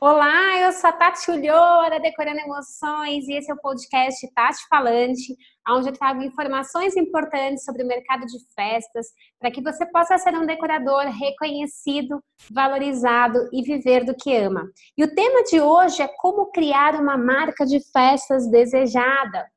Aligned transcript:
Olá, 0.00 0.60
eu 0.60 0.70
sou 0.70 0.90
a 0.90 0.92
Tati 0.92 1.28
Ulhora, 1.28 1.98
Decorando 1.98 2.38
Emoções, 2.38 3.26
e 3.26 3.32
esse 3.32 3.50
é 3.50 3.54
o 3.54 3.60
podcast 3.60 4.32
Tati 4.32 4.64
Falante, 4.68 5.36
onde 5.68 5.88
eu 5.88 5.92
trago 5.92 6.22
informações 6.22 6.96
importantes 6.96 7.64
sobre 7.64 7.82
o 7.82 7.86
mercado 7.86 8.24
de 8.24 8.38
festas, 8.54 9.08
para 9.40 9.50
que 9.50 9.60
você 9.60 9.84
possa 9.86 10.16
ser 10.16 10.34
um 10.34 10.46
decorador 10.46 11.02
reconhecido, 11.06 12.22
valorizado 12.48 13.48
e 13.52 13.60
viver 13.60 14.04
do 14.04 14.14
que 14.14 14.36
ama. 14.36 14.70
E 14.96 15.02
o 15.02 15.12
tema 15.12 15.42
de 15.42 15.60
hoje 15.60 16.00
é 16.00 16.06
como 16.06 16.52
criar 16.52 16.94
uma 16.94 17.16
marca 17.16 17.66
de 17.66 17.80
festas 17.90 18.48
desejada. 18.48 19.50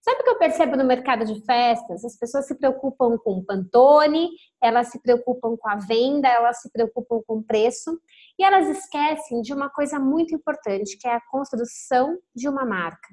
Sabe 0.00 0.20
o 0.20 0.24
que 0.24 0.30
eu 0.30 0.38
percebo 0.38 0.74
no 0.74 0.84
mercado 0.84 1.26
de 1.26 1.44
festas? 1.44 2.02
As 2.02 2.18
pessoas 2.18 2.46
se 2.46 2.58
preocupam 2.58 3.18
com 3.18 3.34
o 3.34 3.44
pantone, 3.44 4.30
elas 4.60 4.88
se 4.88 5.00
preocupam 5.02 5.54
com 5.56 5.68
a 5.68 5.76
venda, 5.76 6.26
elas 6.28 6.62
se 6.62 6.72
preocupam 6.72 7.20
com 7.26 7.36
o 7.36 7.42
preço 7.42 8.00
e 8.38 8.44
elas 8.44 8.68
esquecem 8.68 9.42
de 9.42 9.52
uma 9.52 9.70
coisa 9.70 9.98
muito 9.98 10.34
importante, 10.34 10.96
que 10.98 11.06
é 11.06 11.14
a 11.14 11.20
construção 11.30 12.18
de 12.34 12.48
uma 12.48 12.64
marca. 12.64 13.08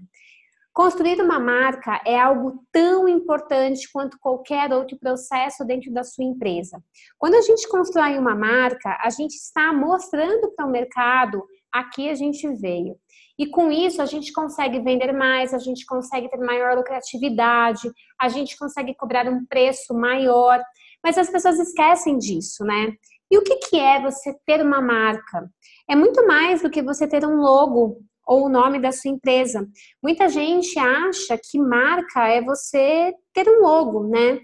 Construir 0.73 1.19
uma 1.19 1.39
marca 1.39 1.99
é 2.05 2.17
algo 2.17 2.63
tão 2.71 3.07
importante 3.07 3.91
quanto 3.91 4.19
qualquer 4.19 4.71
outro 4.71 4.97
processo 4.97 5.65
dentro 5.65 5.91
da 5.91 6.03
sua 6.03 6.23
empresa. 6.23 6.81
Quando 7.17 7.35
a 7.35 7.41
gente 7.41 7.67
constrói 7.67 8.17
uma 8.17 8.35
marca, 8.35 8.97
a 9.01 9.09
gente 9.09 9.33
está 9.33 9.73
mostrando 9.73 10.53
para 10.55 10.65
o 10.65 10.71
mercado 10.71 11.43
aqui 11.71 12.09
a 12.09 12.15
gente 12.15 12.47
veio. 12.55 12.95
E 13.37 13.47
com 13.47 13.71
isso 13.71 14.01
a 14.01 14.05
gente 14.05 14.33
consegue 14.33 14.79
vender 14.79 15.13
mais, 15.13 15.53
a 15.53 15.59
gente 15.59 15.85
consegue 15.85 16.29
ter 16.29 16.37
maior 16.37 16.75
lucratividade, 16.75 17.89
a 18.19 18.27
gente 18.27 18.57
consegue 18.57 18.93
cobrar 18.95 19.27
um 19.27 19.45
preço 19.45 19.93
maior. 19.93 20.61
Mas 21.03 21.17
as 21.17 21.29
pessoas 21.29 21.57
esquecem 21.57 22.17
disso, 22.17 22.65
né? 22.65 22.93
E 23.31 23.37
o 23.37 23.43
que, 23.43 23.57
que 23.57 23.79
é 23.79 24.01
você 24.01 24.35
ter 24.45 24.61
uma 24.61 24.81
marca? 24.81 25.49
É 25.89 25.95
muito 25.95 26.25
mais 26.25 26.61
do 26.61 26.69
que 26.69 26.81
você 26.81 27.07
ter 27.07 27.25
um 27.25 27.37
logo 27.37 27.97
ou 28.25 28.45
o 28.45 28.49
nome 28.49 28.79
da 28.79 28.91
sua 28.91 29.11
empresa. 29.11 29.67
Muita 30.03 30.29
gente 30.29 30.77
acha 30.77 31.37
que 31.37 31.59
marca 31.59 32.27
é 32.27 32.41
você 32.41 33.13
ter 33.33 33.49
um 33.49 33.61
logo, 33.61 34.07
né? 34.07 34.39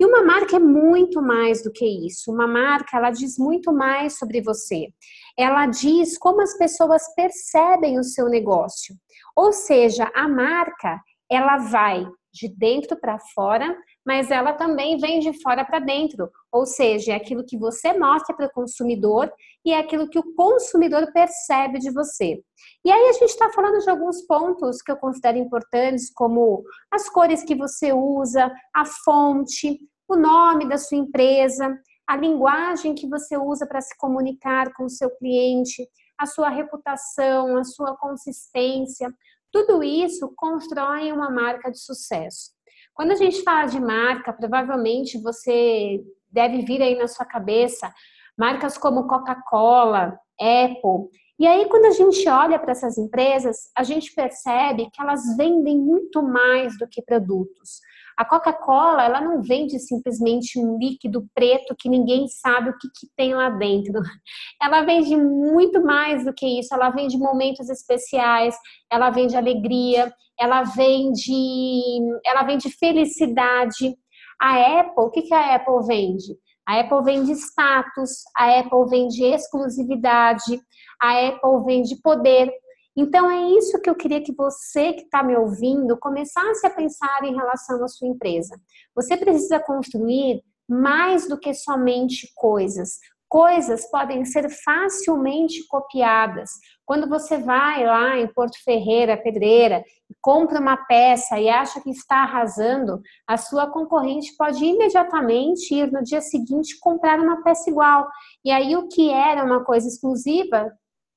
E 0.00 0.06
uma 0.06 0.22
marca 0.22 0.56
é 0.56 0.60
muito 0.60 1.20
mais 1.20 1.62
do 1.62 1.72
que 1.72 1.84
isso. 1.84 2.32
Uma 2.32 2.46
marca, 2.46 2.96
ela 2.96 3.10
diz 3.10 3.36
muito 3.36 3.72
mais 3.72 4.16
sobre 4.16 4.40
você. 4.40 4.88
Ela 5.36 5.66
diz 5.66 6.16
como 6.16 6.40
as 6.40 6.56
pessoas 6.56 7.02
percebem 7.14 7.98
o 7.98 8.04
seu 8.04 8.28
negócio. 8.28 8.94
Ou 9.36 9.52
seja, 9.52 10.10
a 10.14 10.28
marca, 10.28 11.00
ela 11.30 11.58
vai 11.58 12.06
de 12.32 12.48
dentro 12.48 12.96
para 13.00 13.18
fora, 13.34 13.76
mas 14.08 14.30
ela 14.30 14.54
também 14.54 14.96
vem 14.96 15.20
de 15.20 15.38
fora 15.42 15.66
para 15.66 15.80
dentro. 15.80 16.30
Ou 16.50 16.64
seja, 16.64 17.12
é 17.12 17.14
aquilo 17.14 17.44
que 17.44 17.58
você 17.58 17.92
mostra 17.92 18.34
para 18.34 18.46
o 18.46 18.52
consumidor 18.52 19.30
e 19.62 19.70
é 19.70 19.78
aquilo 19.78 20.08
que 20.08 20.18
o 20.18 20.34
consumidor 20.34 21.12
percebe 21.12 21.78
de 21.78 21.90
você. 21.90 22.42
E 22.82 22.90
aí 22.90 23.08
a 23.10 23.12
gente 23.12 23.28
está 23.28 23.52
falando 23.52 23.78
de 23.84 23.90
alguns 23.90 24.22
pontos 24.22 24.80
que 24.80 24.90
eu 24.90 24.96
considero 24.96 25.36
importantes, 25.36 26.10
como 26.10 26.64
as 26.90 27.06
cores 27.10 27.44
que 27.44 27.54
você 27.54 27.92
usa, 27.92 28.50
a 28.74 28.86
fonte, 28.86 29.78
o 30.08 30.16
nome 30.16 30.66
da 30.66 30.78
sua 30.78 30.96
empresa, 30.96 31.78
a 32.06 32.16
linguagem 32.16 32.94
que 32.94 33.06
você 33.06 33.36
usa 33.36 33.66
para 33.66 33.82
se 33.82 33.94
comunicar 33.98 34.72
com 34.72 34.84
o 34.84 34.90
seu 34.90 35.10
cliente, 35.18 35.86
a 36.16 36.24
sua 36.24 36.48
reputação, 36.48 37.58
a 37.58 37.64
sua 37.64 37.94
consistência. 37.94 39.12
Tudo 39.52 39.82
isso 39.82 40.32
constrói 40.34 41.12
uma 41.12 41.30
marca 41.30 41.70
de 41.70 41.78
sucesso. 41.78 42.56
Quando 42.98 43.12
a 43.12 43.14
gente 43.14 43.44
fala 43.44 43.66
de 43.66 43.78
marca, 43.78 44.32
provavelmente 44.32 45.22
você 45.22 46.02
deve 46.28 46.62
vir 46.62 46.82
aí 46.82 46.96
na 46.98 47.06
sua 47.06 47.24
cabeça 47.24 47.94
marcas 48.36 48.76
como 48.76 49.06
Coca-Cola, 49.06 50.18
Apple. 50.36 51.08
E 51.38 51.46
aí, 51.46 51.68
quando 51.68 51.84
a 51.84 51.92
gente 51.92 52.28
olha 52.28 52.58
para 52.58 52.72
essas 52.72 52.98
empresas, 52.98 53.70
a 53.76 53.84
gente 53.84 54.12
percebe 54.12 54.90
que 54.92 55.00
elas 55.00 55.36
vendem 55.36 55.78
muito 55.78 56.20
mais 56.20 56.76
do 56.76 56.88
que 56.88 57.00
produtos. 57.00 57.80
A 58.16 58.24
Coca-Cola, 58.24 59.04
ela 59.04 59.20
não 59.20 59.40
vende 59.40 59.78
simplesmente 59.78 60.58
um 60.58 60.76
líquido 60.76 61.28
preto 61.32 61.76
que 61.78 61.88
ninguém 61.88 62.26
sabe 62.26 62.70
o 62.70 62.76
que, 62.76 62.88
que, 62.88 63.06
tem 63.16 63.32
lá 63.32 63.48
dentro. 63.48 63.92
Ela 64.60 64.82
vende 64.82 65.16
muito 65.16 65.80
mais 65.80 66.24
do 66.24 66.34
que 66.34 66.58
isso. 66.58 66.74
Ela 66.74 66.90
vende 66.90 67.16
momentos 67.16 67.70
especiais, 67.70 68.56
ela 68.90 69.10
vende 69.10 69.36
alegria, 69.36 70.12
ela 70.36 70.64
vende, 70.64 72.00
ela 72.26 72.42
vende 72.42 72.68
felicidade. 72.70 73.96
A 74.40 74.80
Apple, 74.80 75.04
o 75.04 75.10
que, 75.10 75.22
que 75.22 75.34
a 75.34 75.54
Apple 75.54 75.86
vende? 75.86 76.36
A 76.68 76.80
Apple 76.80 77.02
vende 77.02 77.32
status, 77.32 78.24
a 78.36 78.60
Apple 78.60 78.90
vende 78.90 79.24
exclusividade, 79.24 80.60
a 81.00 81.28
Apple 81.28 81.64
vende 81.64 81.96
poder. 82.02 82.52
Então, 82.94 83.30
é 83.30 83.56
isso 83.56 83.80
que 83.80 83.88
eu 83.88 83.94
queria 83.94 84.22
que 84.22 84.34
você 84.34 84.92
que 84.92 85.02
está 85.02 85.22
me 85.22 85.34
ouvindo 85.34 85.96
começasse 85.96 86.66
a 86.66 86.70
pensar 86.70 87.24
em 87.24 87.34
relação 87.34 87.82
à 87.82 87.88
sua 87.88 88.08
empresa. 88.08 88.60
Você 88.94 89.16
precisa 89.16 89.58
construir 89.58 90.42
mais 90.68 91.26
do 91.26 91.38
que 91.38 91.54
somente 91.54 92.30
coisas. 92.34 92.98
Coisas 93.28 93.90
podem 93.90 94.24
ser 94.24 94.48
facilmente 94.48 95.66
copiadas. 95.68 96.50
Quando 96.86 97.06
você 97.06 97.36
vai 97.36 97.84
lá 97.84 98.18
em 98.18 98.26
Porto 98.32 98.56
Ferreira, 98.64 99.16
Pedreira, 99.16 99.84
compra 100.22 100.58
uma 100.58 100.76
peça 100.76 101.38
e 101.38 101.48
acha 101.48 101.80
que 101.80 101.90
está 101.90 102.22
arrasando, 102.22 103.02
a 103.26 103.36
sua 103.36 103.70
concorrente 103.70 104.34
pode 104.36 104.64
imediatamente 104.64 105.74
ir 105.74 105.92
no 105.92 106.02
dia 106.02 106.22
seguinte 106.22 106.78
comprar 106.80 107.20
uma 107.20 107.42
peça 107.42 107.68
igual. 107.68 108.08
E 108.42 108.50
aí 108.50 108.74
o 108.74 108.88
que 108.88 109.10
era 109.10 109.44
uma 109.44 109.62
coisa 109.62 109.86
exclusiva 109.86 110.72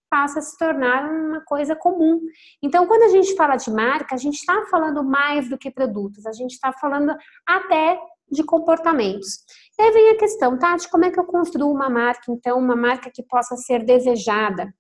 passa 0.10 0.40
a 0.40 0.42
se 0.42 0.58
tornar 0.58 1.10
uma 1.10 1.40
coisa 1.46 1.74
comum. 1.74 2.20
Então, 2.62 2.86
quando 2.86 3.04
a 3.04 3.08
gente 3.08 3.34
fala 3.34 3.56
de 3.56 3.72
marca, 3.72 4.14
a 4.14 4.18
gente 4.18 4.36
está 4.36 4.66
falando 4.70 5.02
mais 5.06 5.50
do 5.50 5.58
que 5.58 5.72
produtos, 5.72 6.26
a 6.26 6.34
gente 6.34 6.52
está 6.52 6.74
falando 6.74 7.16
até 7.48 7.98
de 8.30 8.44
comportamentos. 8.44 9.46
E 9.80 9.82
aí 9.82 9.92
vem 9.92 10.10
a 10.10 10.18
questão, 10.18 10.58
Tati, 10.58 10.90
como 10.90 11.06
é 11.06 11.12
que 11.12 11.20
eu 11.20 11.26
construo 11.26 11.72
uma 11.72 11.90
marca, 11.90 12.32
então, 12.32 12.58
uma 12.60 12.76
marca 12.76 13.10
que 13.10 13.24
possa 13.24 13.56
ser 13.56 13.84
desejada? 13.84 14.74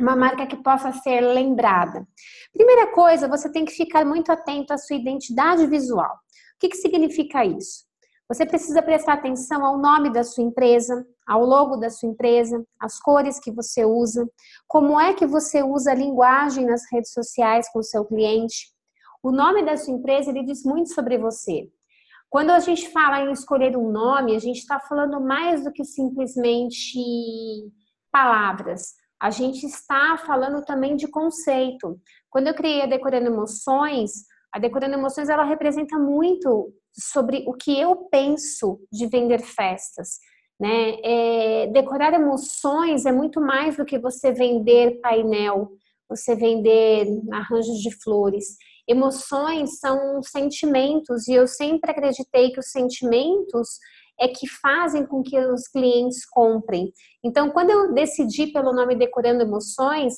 Uma 0.00 0.16
marca 0.16 0.46
que 0.46 0.56
possa 0.56 0.92
ser 0.92 1.20
lembrada. 1.20 2.06
Primeira 2.52 2.88
coisa, 2.88 3.28
você 3.28 3.50
tem 3.50 3.64
que 3.64 3.72
ficar 3.72 4.04
muito 4.04 4.30
atento 4.30 4.72
à 4.72 4.78
sua 4.78 4.96
identidade 4.96 5.66
visual. 5.66 6.14
O 6.14 6.58
que, 6.58 6.68
que 6.68 6.76
significa 6.76 7.44
isso? 7.44 7.84
Você 8.30 8.46
precisa 8.46 8.80
prestar 8.80 9.14
atenção 9.14 9.64
ao 9.66 9.76
nome 9.76 10.08
da 10.12 10.22
sua 10.22 10.44
empresa, 10.44 11.04
ao 11.26 11.44
logo 11.44 11.76
da 11.76 11.90
sua 11.90 12.08
empresa, 12.08 12.64
as 12.78 13.00
cores 13.00 13.40
que 13.40 13.50
você 13.50 13.84
usa, 13.84 14.24
como 14.68 15.00
é 15.00 15.12
que 15.14 15.26
você 15.26 15.64
usa 15.64 15.90
a 15.90 15.96
linguagem 15.96 16.64
nas 16.64 16.82
redes 16.92 17.12
sociais 17.12 17.68
com 17.72 17.80
o 17.80 17.84
seu 17.84 18.04
cliente. 18.04 18.72
O 19.20 19.32
nome 19.32 19.64
da 19.64 19.76
sua 19.76 19.94
empresa 19.94 20.30
ele 20.30 20.44
diz 20.44 20.62
muito 20.62 20.94
sobre 20.94 21.18
você. 21.18 21.68
Quando 22.30 22.50
a 22.50 22.60
gente 22.60 22.88
fala 22.90 23.22
em 23.22 23.32
escolher 23.32 23.76
um 23.76 23.90
nome, 23.90 24.36
a 24.36 24.38
gente 24.38 24.58
está 24.58 24.78
falando 24.78 25.20
mais 25.20 25.64
do 25.64 25.72
que 25.72 25.84
simplesmente 25.84 26.96
palavras. 28.10 28.94
A 29.20 29.30
gente 29.30 29.66
está 29.66 30.16
falando 30.16 30.64
também 30.64 30.94
de 30.94 31.08
conceito. 31.08 32.00
Quando 32.30 32.46
eu 32.46 32.54
criei 32.54 32.82
a 32.82 32.86
Decorando 32.86 33.26
Emoções, 33.26 34.12
a 34.52 34.60
Decorando 34.60 34.94
Emoções 34.94 35.28
ela 35.28 35.42
representa 35.44 35.98
muito 35.98 36.72
sobre 36.92 37.44
o 37.48 37.52
que 37.52 37.78
eu 37.78 37.96
penso 38.10 38.80
de 38.92 39.08
vender 39.08 39.40
festas. 39.40 40.20
Né? 40.58 40.98
É, 41.02 41.66
decorar 41.68 42.12
emoções 42.12 43.06
é 43.06 43.12
muito 43.12 43.40
mais 43.40 43.76
do 43.76 43.84
que 43.84 43.98
você 43.98 44.30
vender 44.30 45.00
painel, 45.00 45.70
você 46.08 46.36
vender 46.36 47.06
arranjos 47.32 47.78
de 47.78 47.90
flores. 48.02 48.56
Emoções 48.90 49.78
são 49.78 50.20
sentimentos 50.20 51.28
e 51.28 51.34
eu 51.34 51.46
sempre 51.46 51.92
acreditei 51.92 52.50
que 52.50 52.58
os 52.58 52.72
sentimentos 52.72 53.78
é 54.20 54.26
que 54.26 54.48
fazem 54.48 55.06
com 55.06 55.22
que 55.22 55.38
os 55.38 55.68
clientes 55.68 56.26
comprem. 56.28 56.92
Então, 57.24 57.50
quando 57.50 57.70
eu 57.70 57.94
decidi 57.94 58.48
pelo 58.48 58.72
nome 58.72 58.96
Decorando 58.96 59.42
Emoções, 59.42 60.14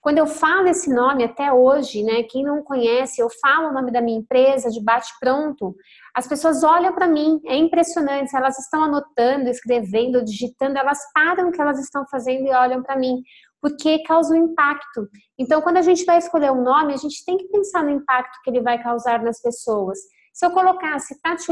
quando 0.00 0.18
eu 0.18 0.26
falo 0.26 0.68
esse 0.68 0.88
nome 0.88 1.24
até 1.24 1.52
hoje, 1.52 2.02
né, 2.02 2.22
quem 2.22 2.42
não 2.42 2.62
conhece, 2.62 3.20
eu 3.20 3.28
falo 3.42 3.68
o 3.68 3.72
nome 3.72 3.90
da 3.90 4.00
minha 4.00 4.18
empresa 4.18 4.70
de 4.70 4.80
bate 4.80 5.12
pronto, 5.20 5.74
as 6.14 6.26
pessoas 6.26 6.62
olham 6.62 6.94
para 6.94 7.08
mim, 7.08 7.40
é 7.44 7.56
impressionante, 7.56 8.34
elas 8.34 8.58
estão 8.58 8.84
anotando, 8.84 9.50
escrevendo, 9.50 10.24
digitando, 10.24 10.78
elas 10.78 11.00
param 11.12 11.48
o 11.48 11.52
que 11.52 11.60
elas 11.60 11.78
estão 11.80 12.06
fazendo 12.08 12.46
e 12.46 12.54
olham 12.54 12.82
para 12.82 12.96
mim, 12.96 13.20
porque 13.60 14.02
causa 14.02 14.34
um 14.34 14.46
impacto. 14.46 15.08
Então, 15.38 15.60
quando 15.62 15.78
a 15.78 15.82
gente 15.82 16.04
vai 16.04 16.18
escolher 16.18 16.52
um 16.52 16.62
nome, 16.62 16.94
a 16.94 16.98
gente 16.98 17.24
tem 17.24 17.36
que 17.36 17.48
pensar 17.48 17.82
no 17.82 17.90
impacto 17.90 18.38
que 18.42 18.50
ele 18.50 18.60
vai 18.60 18.82
causar 18.82 19.22
nas 19.22 19.40
pessoas. 19.40 19.98
Se 20.32 20.44
eu 20.44 20.50
colocasse 20.50 21.20
Tati 21.22 21.46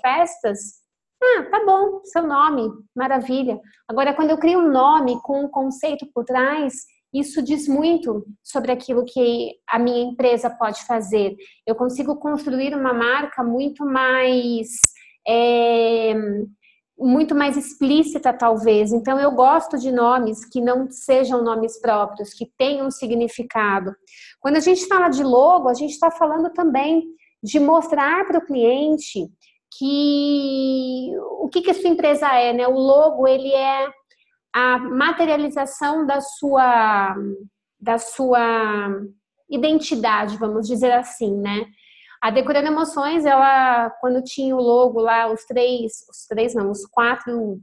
Festas, 0.00 0.58
ah, 1.22 1.42
tá 1.50 1.64
bom, 1.66 2.00
seu 2.04 2.26
nome, 2.26 2.70
maravilha. 2.96 3.60
Agora, 3.86 4.14
quando 4.14 4.30
eu 4.30 4.38
crio 4.38 4.60
um 4.60 4.70
nome 4.70 5.20
com 5.22 5.44
um 5.44 5.48
conceito 5.48 6.06
por 6.14 6.24
trás, 6.24 6.74
isso 7.12 7.42
diz 7.42 7.68
muito 7.68 8.24
sobre 8.42 8.72
aquilo 8.72 9.04
que 9.04 9.56
a 9.68 9.78
minha 9.78 10.02
empresa 10.02 10.48
pode 10.48 10.86
fazer. 10.86 11.36
Eu 11.66 11.74
consigo 11.74 12.16
construir 12.16 12.74
uma 12.74 12.94
marca 12.94 13.42
muito 13.42 13.84
mais. 13.84 14.68
É, 15.26 16.14
muito 17.00 17.34
mais 17.34 17.56
explícita, 17.56 18.32
talvez. 18.32 18.92
Então, 18.92 19.18
eu 19.18 19.30
gosto 19.32 19.78
de 19.78 19.90
nomes 19.90 20.44
que 20.44 20.60
não 20.60 20.90
sejam 20.90 21.42
nomes 21.42 21.80
próprios, 21.80 22.34
que 22.34 22.46
tenham 22.58 22.90
significado. 22.90 23.94
Quando 24.38 24.56
a 24.56 24.60
gente 24.60 24.86
fala 24.86 25.08
de 25.08 25.24
logo, 25.24 25.68
a 25.68 25.74
gente 25.74 25.92
está 25.92 26.10
falando 26.10 26.50
também 26.52 27.04
de 27.42 27.58
mostrar 27.58 28.26
para 28.26 28.38
o 28.38 28.44
cliente 28.44 29.28
que 29.78 31.10
o 31.40 31.48
que, 31.48 31.62
que 31.62 31.70
a 31.70 31.74
sua 31.74 31.88
empresa 31.88 32.28
é, 32.34 32.52
né? 32.52 32.68
O 32.68 32.74
logo, 32.74 33.26
ele 33.26 33.52
é 33.52 33.88
a 34.52 34.78
materialização 34.78 36.06
da 36.06 36.20
sua, 36.20 37.16
da 37.80 37.98
sua 37.98 38.90
identidade, 39.48 40.36
vamos 40.36 40.66
dizer 40.66 40.92
assim, 40.92 41.34
né? 41.36 41.64
A 42.20 42.30
Decorando 42.30 42.68
Emoções, 42.68 43.24
ela, 43.24 43.88
quando 44.00 44.22
tinha 44.22 44.54
o 44.54 44.60
logo 44.60 45.00
lá, 45.00 45.32
os 45.32 45.44
três, 45.46 46.04
os 46.10 46.26
três 46.26 46.54
não, 46.54 46.70
os 46.70 46.84
quatro, 46.84 47.58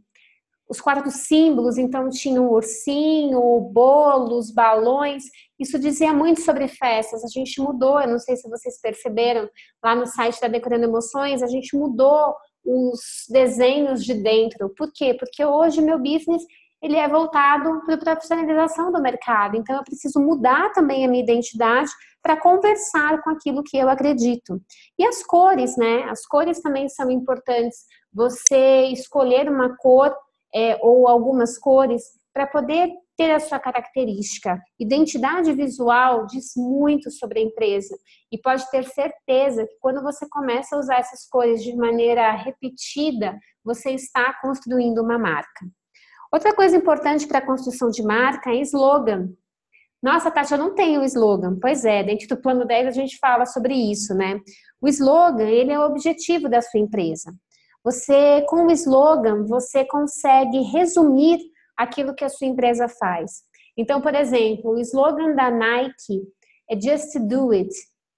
os 0.67 0.81
quatro 0.81 1.11
símbolos, 1.11 1.77
então 1.77 2.09
tinha 2.09 2.41
o 2.41 2.51
ursinho, 2.51 3.39
o 3.39 3.61
bolo, 3.61 4.37
os 4.37 4.49
balões, 4.49 5.25
isso 5.59 5.77
dizia 5.77 6.11
muito 6.11 6.41
sobre 6.41 6.67
festas. 6.67 7.23
A 7.23 7.27
gente 7.27 7.61
mudou, 7.61 8.01
eu 8.01 8.07
não 8.07 8.19
sei 8.19 8.35
se 8.35 8.49
vocês 8.49 8.81
perceberam, 8.81 9.47
lá 9.83 9.95
no 9.95 10.07
site 10.07 10.41
da 10.41 10.47
Decorando 10.47 10.85
Emoções, 10.85 11.43
a 11.43 11.47
gente 11.47 11.77
mudou 11.77 12.35
os 12.65 13.25
desenhos 13.29 14.03
de 14.03 14.15
dentro. 14.15 14.69
Por 14.75 14.91
quê? 14.91 15.13
Porque 15.13 15.45
hoje 15.45 15.81
meu 15.81 15.99
business 15.99 16.43
ele 16.81 16.95
é 16.95 17.07
voltado 17.07 17.81
para 17.85 17.95
a 17.95 18.15
profissionalização 18.15 18.91
do 18.91 19.01
mercado. 19.01 19.57
Então, 19.57 19.75
eu 19.75 19.83
preciso 19.83 20.19
mudar 20.19 20.71
também 20.73 21.05
a 21.05 21.07
minha 21.07 21.23
identidade 21.23 21.89
para 22.21 22.39
conversar 22.39 23.21
com 23.23 23.29
aquilo 23.29 23.63
que 23.63 23.77
eu 23.77 23.89
acredito. 23.89 24.61
E 24.97 25.05
as 25.05 25.23
cores, 25.23 25.77
né? 25.77 26.03
As 26.03 26.25
cores 26.25 26.61
também 26.61 26.87
são 26.89 27.09
importantes. 27.09 27.85
Você 28.13 28.85
escolher 28.87 29.49
uma 29.49 29.75
cor 29.77 30.15
é, 30.53 30.77
ou 30.81 31.07
algumas 31.07 31.57
cores 31.57 32.03
para 32.33 32.45
poder 32.45 32.91
ter 33.17 33.31
a 33.31 33.39
sua 33.39 33.59
característica. 33.59 34.61
Identidade 34.79 35.51
visual 35.51 36.27
diz 36.27 36.53
muito 36.55 37.09
sobre 37.09 37.39
a 37.39 37.43
empresa 37.43 37.97
e 38.31 38.37
pode 38.37 38.69
ter 38.69 38.83
certeza 38.83 39.65
que 39.65 39.75
quando 39.79 40.03
você 40.03 40.27
começa 40.29 40.75
a 40.75 40.79
usar 40.79 40.99
essas 40.99 41.27
cores 41.27 41.63
de 41.63 41.75
maneira 41.75 42.31
repetida, 42.33 43.35
você 43.63 43.89
está 43.91 44.31
construindo 44.39 45.01
uma 45.01 45.17
marca. 45.17 45.65
Outra 46.31 46.53
coisa 46.53 46.75
importante 46.75 47.27
para 47.27 47.39
a 47.39 47.45
construção 47.45 47.89
de 47.89 48.03
marca 48.03 48.51
é 48.51 48.61
slogan. 48.61 49.29
Nossa, 50.01 50.29
Tati, 50.29 50.53
eu 50.53 50.59
não 50.59 50.75
tenho 50.75 51.03
slogan. 51.03 51.57
Pois 51.59 51.83
é, 51.83 52.03
dentro 52.03 52.27
do 52.27 52.41
plano 52.41 52.65
10 52.65 52.87
a 52.87 52.91
gente 52.91 53.17
fala 53.19 53.45
sobre 53.45 53.73
isso, 53.73 54.13
né? 54.13 54.39
O 54.81 54.87
slogan, 54.87 55.49
ele 55.49 55.71
é 55.71 55.79
o 55.79 55.85
objetivo 55.85 56.47
da 56.47 56.61
sua 56.61 56.79
empresa. 56.79 57.33
Você, 57.83 58.45
com 58.47 58.65
o 58.65 58.71
slogan, 58.71 59.45
você 59.45 59.85
consegue 59.85 60.61
resumir 60.61 61.39
aquilo 61.75 62.13
que 62.13 62.25
a 62.25 62.29
sua 62.29 62.47
empresa 62.47 62.87
faz. 62.87 63.43
Então, 63.77 64.01
por 64.01 64.13
exemplo, 64.13 64.71
o 64.71 64.79
slogan 64.79 65.33
da 65.33 65.49
Nike 65.49 66.21
é 66.69 66.75
Just 66.79 67.17
Do 67.27 67.51
It. 67.51 67.69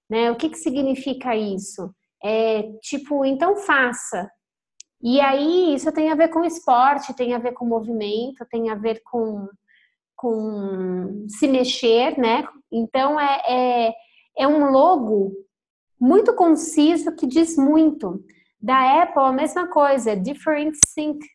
Né? 0.10 0.32
O 0.32 0.36
que, 0.36 0.50
que 0.50 0.58
significa 0.58 1.36
isso? 1.36 1.94
É 2.24 2.64
tipo, 2.82 3.24
então 3.24 3.56
faça. 3.58 4.30
E 5.02 5.22
aí, 5.22 5.74
isso 5.76 5.92
tem 5.92 6.12
a 6.12 6.16
ver 6.16 6.28
com 6.28 6.44
esporte, 6.44 7.14
tem 7.14 7.34
a 7.34 7.40
ver 7.40 7.54
com 7.54 7.66
movimento, 7.66 8.46
tem 8.50 8.70
a 8.70 8.76
ver 8.76 9.02
com, 9.04 9.48
com 10.16 11.26
se 11.30 11.48
mexer, 11.48 12.18
né? 12.20 12.46
Então, 12.72 13.20
é, 13.20 13.42
é, 13.48 13.94
é 14.38 14.48
um 14.48 14.72
logo 14.72 15.32
muito 16.00 16.34
conciso 16.36 17.16
que 17.16 17.26
diz 17.26 17.56
muito. 17.58 18.24
Da 18.62 19.04
Apple, 19.04 19.24
a 19.24 19.32
mesma 19.32 19.68
coisa, 19.68 20.18
Different 20.18 20.76
Think. 20.94 21.26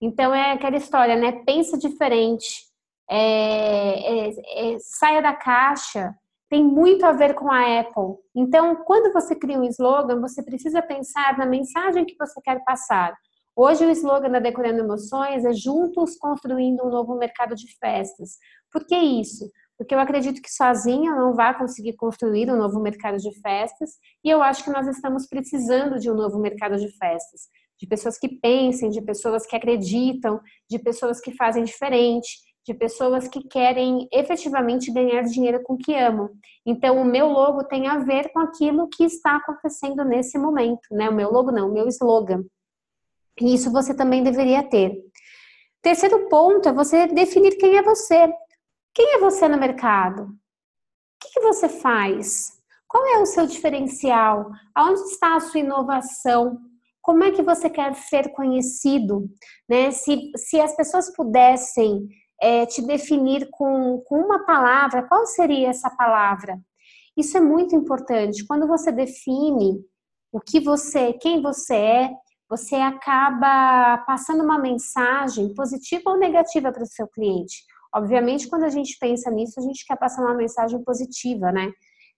Então, 0.00 0.34
é 0.34 0.50
aquela 0.50 0.76
história, 0.76 1.14
né? 1.14 1.30
Pensa 1.46 1.78
diferente, 1.78 2.72
é, 3.08 4.28
é, 4.28 4.74
é, 4.74 4.78
saia 4.80 5.22
da 5.22 5.32
caixa, 5.32 6.12
tem 6.52 6.62
muito 6.62 7.06
a 7.06 7.12
ver 7.12 7.32
com 7.32 7.50
a 7.50 7.80
Apple. 7.80 8.18
Então, 8.36 8.76
quando 8.84 9.10
você 9.10 9.34
cria 9.34 9.58
um 9.58 9.64
slogan, 9.64 10.20
você 10.20 10.42
precisa 10.42 10.82
pensar 10.82 11.38
na 11.38 11.46
mensagem 11.46 12.04
que 12.04 12.14
você 12.18 12.38
quer 12.42 12.62
passar. 12.62 13.16
Hoje 13.56 13.86
o 13.86 13.90
slogan 13.90 14.28
da 14.28 14.38
Decorando 14.38 14.80
Emoções 14.80 15.46
é 15.46 15.54
Juntos 15.54 16.14
Construindo 16.18 16.84
um 16.84 16.90
Novo 16.90 17.16
Mercado 17.16 17.54
de 17.54 17.74
Festas. 17.78 18.36
Por 18.70 18.84
que 18.84 18.94
isso? 18.94 19.50
Porque 19.78 19.94
eu 19.94 19.98
acredito 19.98 20.42
que 20.42 20.52
sozinha 20.52 21.14
não 21.14 21.32
vai 21.32 21.56
conseguir 21.56 21.94
construir 21.94 22.50
um 22.50 22.58
novo 22.58 22.78
mercado 22.80 23.16
de 23.16 23.32
festas 23.40 23.92
e 24.22 24.28
eu 24.28 24.42
acho 24.42 24.62
que 24.62 24.70
nós 24.70 24.86
estamos 24.86 25.26
precisando 25.26 25.98
de 25.98 26.10
um 26.10 26.14
novo 26.14 26.38
mercado 26.38 26.76
de 26.76 26.88
festas. 26.98 27.48
De 27.80 27.86
pessoas 27.86 28.18
que 28.18 28.28
pensem, 28.28 28.90
de 28.90 29.00
pessoas 29.00 29.46
que 29.46 29.56
acreditam, 29.56 30.38
de 30.68 30.78
pessoas 30.78 31.18
que 31.18 31.34
fazem 31.34 31.64
diferente, 31.64 32.28
de 32.64 32.74
pessoas 32.74 33.26
que 33.26 33.42
querem 33.48 34.08
efetivamente 34.12 34.92
ganhar 34.92 35.22
dinheiro 35.22 35.62
com 35.62 35.74
o 35.74 35.78
que 35.78 35.94
amam. 35.94 36.30
Então, 36.64 37.00
o 37.00 37.04
meu 37.04 37.28
logo 37.28 37.64
tem 37.64 37.88
a 37.88 37.98
ver 37.98 38.32
com 38.32 38.40
aquilo 38.40 38.88
que 38.88 39.04
está 39.04 39.36
acontecendo 39.36 40.04
nesse 40.04 40.38
momento, 40.38 40.82
né? 40.92 41.08
O 41.08 41.14
meu 41.14 41.30
logo 41.30 41.50
não, 41.50 41.68
o 41.68 41.72
meu 41.72 41.88
slogan. 41.88 42.44
E 43.40 43.54
isso 43.54 43.72
você 43.72 43.94
também 43.94 44.22
deveria 44.22 44.62
ter. 44.62 44.94
Terceiro 45.80 46.28
ponto 46.28 46.68
é 46.68 46.72
você 46.72 47.08
definir 47.08 47.56
quem 47.56 47.76
é 47.76 47.82
você. 47.82 48.32
Quem 48.94 49.14
é 49.14 49.18
você 49.18 49.48
no 49.48 49.58
mercado? 49.58 50.24
O 50.24 50.28
que, 51.20 51.32
que 51.32 51.40
você 51.40 51.68
faz? 51.68 52.60
Qual 52.86 53.04
é 53.06 53.18
o 53.18 53.26
seu 53.26 53.46
diferencial? 53.46 54.50
Aonde 54.74 55.00
está 55.00 55.34
a 55.34 55.40
sua 55.40 55.60
inovação? 55.60 56.60
Como 57.00 57.24
é 57.24 57.32
que 57.32 57.42
você 57.42 57.68
quer 57.68 57.94
ser 57.96 58.30
conhecido? 58.32 59.28
Né? 59.68 59.90
Se, 59.90 60.30
se 60.36 60.60
as 60.60 60.76
pessoas 60.76 61.12
pudessem 61.16 62.06
é, 62.42 62.66
te 62.66 62.82
definir 62.82 63.48
com, 63.52 64.02
com 64.04 64.16
uma 64.16 64.44
palavra, 64.44 65.04
qual 65.04 65.24
seria 65.24 65.68
essa 65.68 65.88
palavra? 65.88 66.58
Isso 67.16 67.36
é 67.36 67.40
muito 67.40 67.76
importante. 67.76 68.44
Quando 68.44 68.66
você 68.66 68.90
define 68.90 69.80
o 70.32 70.40
que 70.40 70.58
você, 70.58 71.12
quem 71.12 71.40
você 71.40 71.74
é, 71.76 72.10
você 72.48 72.76
acaba 72.76 73.98
passando 74.06 74.42
uma 74.42 74.58
mensagem 74.58 75.54
positiva 75.54 76.10
ou 76.10 76.18
negativa 76.18 76.72
para 76.72 76.82
o 76.82 76.86
seu 76.86 77.06
cliente. 77.06 77.62
Obviamente, 77.94 78.48
quando 78.48 78.64
a 78.64 78.70
gente 78.70 78.96
pensa 78.98 79.30
nisso, 79.30 79.60
a 79.60 79.62
gente 79.62 79.86
quer 79.86 79.96
passar 79.96 80.22
uma 80.22 80.34
mensagem 80.34 80.82
positiva, 80.82 81.52
né? 81.52 81.70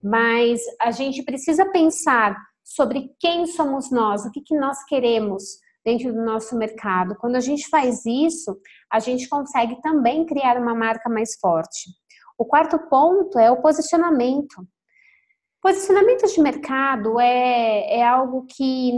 Mas 0.03 0.61
a 0.81 0.91
gente 0.91 1.23
precisa 1.23 1.65
pensar 1.65 2.35
sobre 2.63 3.11
quem 3.19 3.45
somos 3.45 3.91
nós, 3.91 4.25
o 4.25 4.31
que, 4.31 4.41
que 4.41 4.57
nós 4.57 4.83
queremos, 4.85 5.43
dentro 5.85 6.11
do 6.11 6.25
nosso 6.25 6.57
mercado. 6.57 7.15
Quando 7.15 7.35
a 7.35 7.39
gente 7.39 7.69
faz 7.69 8.05
isso, 8.05 8.57
a 8.91 8.99
gente 8.99 9.29
consegue 9.29 9.79
também 9.81 10.25
criar 10.25 10.57
uma 10.57 10.73
marca 10.73 11.07
mais 11.07 11.37
forte. 11.39 11.91
O 12.37 12.43
quarto 12.43 12.77
ponto 12.89 13.37
é 13.37 13.51
o 13.51 13.61
posicionamento. 13.61 14.67
Posicionamento 15.61 16.27
de 16.27 16.41
mercado 16.41 17.19
é, 17.19 17.99
é 17.99 18.03
algo 18.05 18.45
que 18.45 18.91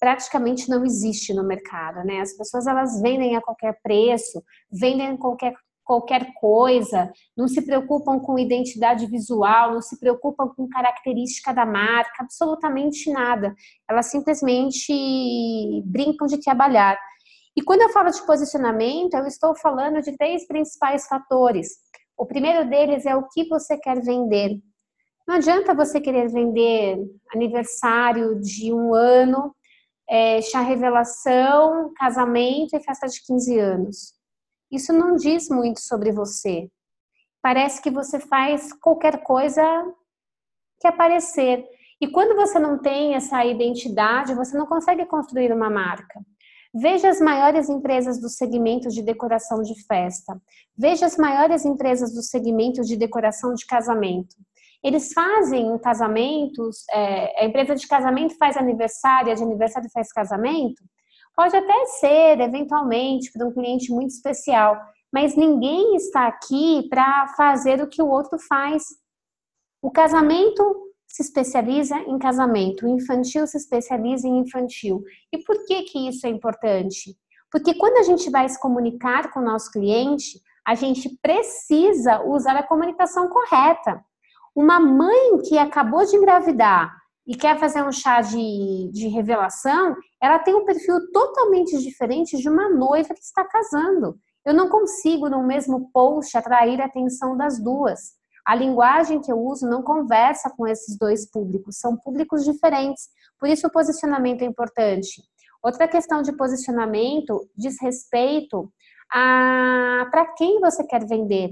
praticamente 0.00 0.68
não 0.68 0.84
existe 0.84 1.34
no 1.34 1.44
mercado, 1.44 2.04
né? 2.04 2.20
As 2.20 2.32
pessoas 2.32 2.66
elas 2.66 3.00
vendem 3.00 3.36
a 3.36 3.40
qualquer 3.40 3.78
preço, 3.82 4.42
vendem 4.70 5.16
qualquer 5.16 5.54
qualquer 5.88 6.34
coisa, 6.34 7.10
não 7.34 7.48
se 7.48 7.62
preocupam 7.62 8.20
com 8.20 8.38
identidade 8.38 9.06
visual, 9.06 9.72
não 9.72 9.80
se 9.80 9.98
preocupam 9.98 10.46
com 10.54 10.68
característica 10.68 11.50
da 11.54 11.64
marca, 11.64 12.22
absolutamente 12.22 13.10
nada. 13.10 13.54
Elas 13.88 14.10
simplesmente 14.10 14.92
brincam 15.86 16.26
de 16.26 16.38
trabalhar. 16.42 16.98
E 17.56 17.62
quando 17.62 17.80
eu 17.80 17.88
falo 17.88 18.10
de 18.10 18.20
posicionamento, 18.26 19.14
eu 19.14 19.26
estou 19.26 19.56
falando 19.56 20.02
de 20.02 20.14
três 20.14 20.46
principais 20.46 21.06
fatores. 21.06 21.68
O 22.18 22.26
primeiro 22.26 22.68
deles 22.68 23.06
é 23.06 23.16
o 23.16 23.26
que 23.26 23.48
você 23.48 23.78
quer 23.78 24.02
vender. 24.02 24.60
Não 25.26 25.36
adianta 25.36 25.74
você 25.74 26.02
querer 26.02 26.28
vender 26.28 26.98
aniversário 27.32 28.38
de 28.38 28.74
um 28.74 28.92
ano, 28.92 29.54
é, 30.06 30.42
chá 30.42 30.60
revelação, 30.60 31.92
casamento 31.96 32.76
e 32.76 32.80
festa 32.80 33.06
de 33.06 33.24
15 33.24 33.58
anos. 33.58 34.17
Isso 34.70 34.92
não 34.92 35.16
diz 35.16 35.48
muito 35.48 35.80
sobre 35.80 36.12
você. 36.12 36.68
Parece 37.42 37.80
que 37.80 37.90
você 37.90 38.20
faz 38.20 38.72
qualquer 38.72 39.22
coisa 39.22 39.62
que 40.80 40.86
aparecer. 40.86 41.64
E 42.00 42.08
quando 42.08 42.36
você 42.36 42.58
não 42.58 42.78
tem 42.78 43.14
essa 43.14 43.44
identidade, 43.44 44.34
você 44.34 44.56
não 44.56 44.66
consegue 44.66 45.04
construir 45.06 45.52
uma 45.52 45.70
marca. 45.70 46.20
Veja 46.74 47.08
as 47.08 47.20
maiores 47.20 47.68
empresas 47.68 48.20
do 48.20 48.28
segmento 48.28 48.88
de 48.88 49.02
decoração 49.02 49.62
de 49.62 49.74
festa. 49.86 50.40
Veja 50.76 51.06
as 51.06 51.16
maiores 51.16 51.64
empresas 51.64 52.14
do 52.14 52.22
segmento 52.22 52.82
de 52.82 52.96
decoração 52.96 53.54
de 53.54 53.66
casamento. 53.66 54.36
Eles 54.84 55.12
fazem 55.12 55.76
casamentos, 55.78 56.84
é, 56.92 57.42
a 57.42 57.46
empresa 57.46 57.74
de 57.74 57.86
casamento 57.88 58.36
faz 58.36 58.56
aniversário, 58.56 59.32
a 59.32 59.34
de 59.34 59.42
aniversário 59.42 59.90
faz 59.92 60.12
casamento, 60.12 60.82
Pode 61.38 61.56
até 61.56 61.86
ser, 62.00 62.40
eventualmente, 62.40 63.30
para 63.30 63.46
um 63.46 63.52
cliente 63.52 63.92
muito 63.92 64.10
especial, 64.10 64.76
mas 65.12 65.36
ninguém 65.36 65.94
está 65.94 66.26
aqui 66.26 66.88
para 66.90 67.28
fazer 67.36 67.80
o 67.80 67.86
que 67.86 68.02
o 68.02 68.08
outro 68.08 68.40
faz. 68.40 68.82
O 69.80 69.88
casamento 69.88 70.64
se 71.06 71.22
especializa 71.22 71.96
em 71.96 72.18
casamento, 72.18 72.84
o 72.84 72.88
infantil 72.88 73.46
se 73.46 73.56
especializa 73.56 74.26
em 74.26 74.40
infantil. 74.40 75.04
E 75.32 75.38
por 75.38 75.64
que 75.64 75.84
que 75.84 76.08
isso 76.08 76.26
é 76.26 76.30
importante? 76.30 77.16
Porque 77.52 77.72
quando 77.74 77.98
a 77.98 78.02
gente 78.02 78.28
vai 78.30 78.48
se 78.48 78.60
comunicar 78.60 79.30
com 79.30 79.38
o 79.38 79.44
nosso 79.44 79.70
cliente, 79.70 80.42
a 80.66 80.74
gente 80.74 81.08
precisa 81.22 82.20
usar 82.24 82.56
a 82.56 82.66
comunicação 82.66 83.28
correta. 83.28 84.04
Uma 84.56 84.80
mãe 84.80 85.38
que 85.48 85.56
acabou 85.56 86.04
de 86.04 86.16
engravidar 86.16 86.98
e 87.28 87.36
quer 87.36 87.60
fazer 87.60 87.84
um 87.84 87.92
chá 87.92 88.22
de, 88.22 88.90
de 88.90 89.06
revelação, 89.08 89.94
ela 90.18 90.38
tem 90.38 90.54
um 90.54 90.64
perfil 90.64 90.96
totalmente 91.12 91.78
diferente 91.78 92.38
de 92.38 92.48
uma 92.48 92.70
noiva 92.70 93.12
que 93.12 93.20
está 93.20 93.44
casando. 93.44 94.18
Eu 94.46 94.54
não 94.54 94.70
consigo, 94.70 95.28
no 95.28 95.46
mesmo 95.46 95.90
post, 95.92 96.34
atrair 96.38 96.80
a 96.80 96.86
atenção 96.86 97.36
das 97.36 97.62
duas. 97.62 98.16
A 98.46 98.54
linguagem 98.54 99.20
que 99.20 99.30
eu 99.30 99.38
uso 99.38 99.68
não 99.68 99.82
conversa 99.82 100.50
com 100.56 100.66
esses 100.66 100.96
dois 100.96 101.30
públicos, 101.30 101.78
são 101.78 101.98
públicos 101.98 102.46
diferentes. 102.46 103.08
Por 103.38 103.46
isso, 103.46 103.66
o 103.66 103.70
posicionamento 103.70 104.40
é 104.40 104.46
importante. 104.46 105.22
Outra 105.62 105.86
questão 105.86 106.22
de 106.22 106.34
posicionamento 106.34 107.46
diz 107.54 107.76
respeito 107.82 108.72
a 109.12 110.08
para 110.10 110.24
quem 110.32 110.60
você 110.60 110.82
quer 110.82 111.06
vender. 111.06 111.50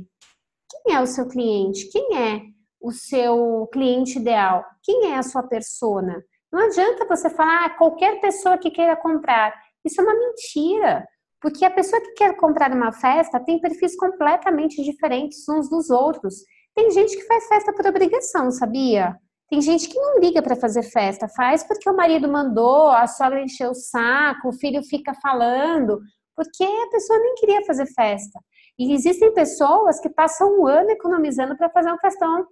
Quem 0.71 0.95
é 0.95 1.03
o 1.03 1.07
seu 1.07 1.29
cliente? 1.29 1.91
Quem 1.91 2.17
é 2.17 2.56
o 2.87 2.93
seu 2.93 3.69
cliente 3.73 4.21
ideal? 4.21 4.65
Quem 4.81 5.11
é 5.11 5.19
a 5.19 5.23
sua 5.25 5.43
persona? 5.43 6.23
Não 6.53 6.67
adianta 6.67 7.05
você 7.05 7.29
falar 7.29 7.65
ah, 7.65 7.71
qualquer 7.71 8.21
pessoa 8.21 8.57
que 8.57 8.71
queira 8.71 8.95
comprar. 8.95 9.53
Isso 9.85 10.01
é 10.01 10.05
uma 10.05 10.15
mentira. 10.15 11.05
Porque 11.41 11.65
a 11.65 11.71
pessoa 11.71 12.01
que 12.01 12.13
quer 12.13 12.37
comprar 12.37 12.71
uma 12.73 12.93
festa 12.93 13.41
tem 13.41 13.61
perfis 13.61 13.97
completamente 13.97 14.83
diferentes 14.85 15.49
uns 15.49 15.69
dos 15.69 15.91
outros. 15.91 16.37
Tem 16.77 16.89
gente 16.93 17.17
que 17.17 17.27
faz 17.27 17.49
festa 17.49 17.73
por 17.73 17.87
obrigação, 17.87 18.53
sabia? 18.53 19.17
Tem 19.51 19.61
gente 19.61 19.89
que 19.89 19.99
não 19.99 20.21
liga 20.21 20.41
para 20.41 20.55
fazer 20.55 20.85
festa, 20.85 21.29
faz 21.29 21.65
porque 21.65 21.91
o 21.91 21.97
marido 21.97 22.29
mandou, 22.29 22.91
a 22.91 23.07
sogra 23.09 23.43
encheu 23.43 23.71
o 23.71 23.75
saco, 23.75 24.49
o 24.49 24.53
filho 24.53 24.83
fica 24.85 25.13
falando, 25.21 26.01
porque 26.37 26.65
a 26.65 26.91
pessoa 26.91 27.19
nem 27.19 27.35
queria 27.35 27.65
fazer 27.65 27.87
festa. 27.87 28.41
E 28.79 28.93
existem 28.93 29.33
pessoas 29.33 29.99
que 30.01 30.09
passam 30.09 30.61
um 30.61 30.67
ano 30.67 30.91
economizando 30.91 31.57
para 31.57 31.71
fazer 31.71 31.93
um 31.93 31.99
festão 31.99 32.47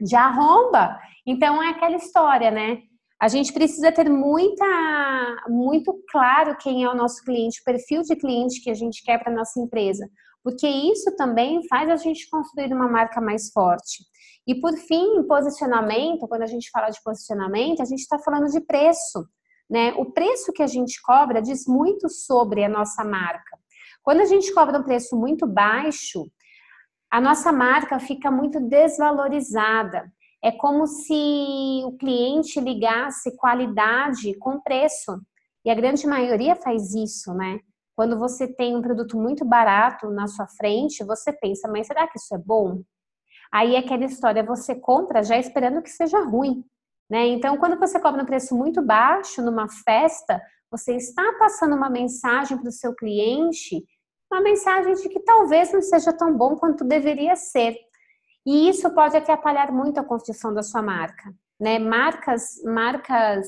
de 0.00 0.16
arromba. 0.16 0.98
Então 1.26 1.62
é 1.62 1.70
aquela 1.70 1.96
história, 1.96 2.50
né? 2.50 2.78
A 3.20 3.28
gente 3.28 3.52
precisa 3.52 3.90
ter 3.90 4.08
muita, 4.08 4.64
muito 5.48 5.92
claro 6.10 6.56
quem 6.56 6.84
é 6.84 6.88
o 6.88 6.94
nosso 6.94 7.24
cliente, 7.24 7.60
o 7.60 7.64
perfil 7.64 8.02
de 8.02 8.14
cliente 8.14 8.62
que 8.62 8.70
a 8.70 8.74
gente 8.74 9.02
quer 9.02 9.18
para 9.18 9.32
nossa 9.32 9.60
empresa 9.60 10.08
porque 10.42 10.66
isso 10.66 11.14
também 11.16 11.66
faz 11.68 11.90
a 11.90 11.96
gente 11.96 12.28
construir 12.30 12.72
uma 12.72 12.88
marca 12.88 13.20
mais 13.20 13.50
forte. 13.52 14.04
E 14.46 14.54
por 14.58 14.72
fim, 14.72 15.22
posicionamento, 15.24 16.26
quando 16.26 16.42
a 16.42 16.46
gente 16.46 16.70
fala 16.70 16.88
de 16.88 17.02
posicionamento, 17.02 17.82
a 17.82 17.84
gente 17.84 18.00
está 18.00 18.18
falando 18.18 18.50
de 18.50 18.60
preço. 18.60 19.28
Né? 19.68 19.92
O 19.98 20.06
preço 20.06 20.50
que 20.52 20.62
a 20.62 20.66
gente 20.66 21.02
cobra 21.02 21.42
diz 21.42 21.66
muito 21.66 22.08
sobre 22.08 22.64
a 22.64 22.68
nossa 22.68 23.04
marca. 23.04 23.58
Quando 24.02 24.22
a 24.22 24.24
gente 24.24 24.52
cobra 24.54 24.78
um 24.78 24.82
preço 24.82 25.16
muito 25.16 25.46
baixo, 25.46 26.26
a 27.10 27.20
nossa 27.20 27.50
marca 27.52 27.98
fica 27.98 28.30
muito 28.30 28.60
desvalorizada. 28.60 30.12
É 30.42 30.52
como 30.52 30.86
se 30.86 31.82
o 31.84 31.96
cliente 31.98 32.60
ligasse 32.60 33.36
qualidade 33.36 34.34
com 34.38 34.60
preço. 34.60 35.20
E 35.64 35.70
a 35.70 35.74
grande 35.74 36.06
maioria 36.06 36.54
faz 36.54 36.94
isso, 36.94 37.34
né? 37.34 37.58
Quando 37.96 38.18
você 38.18 38.46
tem 38.46 38.76
um 38.76 38.82
produto 38.82 39.18
muito 39.18 39.44
barato 39.44 40.08
na 40.10 40.28
sua 40.28 40.46
frente, 40.46 41.04
você 41.04 41.32
pensa, 41.32 41.66
mas 41.66 41.88
será 41.88 42.06
que 42.06 42.18
isso 42.18 42.34
é 42.34 42.38
bom? 42.38 42.82
Aí 43.52 43.76
aquela 43.76 44.04
história, 44.04 44.44
você 44.44 44.74
compra 44.74 45.22
já 45.22 45.36
esperando 45.36 45.82
que 45.82 45.90
seja 45.90 46.20
ruim. 46.20 46.64
Né? 47.10 47.26
Então, 47.28 47.56
quando 47.56 47.78
você 47.78 47.98
cobra 47.98 48.22
um 48.22 48.26
preço 48.26 48.54
muito 48.54 48.82
baixo 48.82 49.42
numa 49.42 49.66
festa, 49.68 50.40
você 50.70 50.94
está 50.94 51.32
passando 51.38 51.74
uma 51.74 51.88
mensagem 51.88 52.58
para 52.58 52.68
o 52.68 52.72
seu 52.72 52.94
cliente, 52.94 53.82
uma 54.30 54.40
mensagem 54.40 54.94
de 54.94 55.08
que 55.08 55.20
talvez 55.20 55.72
não 55.72 55.80
seja 55.80 56.12
tão 56.12 56.36
bom 56.36 56.56
quanto 56.56 56.84
deveria 56.84 57.34
ser. 57.34 57.76
E 58.46 58.68
isso 58.68 58.88
pode 58.94 59.16
atrapalhar 59.16 59.72
muito 59.72 59.98
a 59.98 60.04
construção 60.04 60.52
da 60.52 60.62
sua 60.62 60.82
marca. 60.82 61.34
Né? 61.58 61.78
Marcas, 61.78 62.62
marcas 62.64 63.46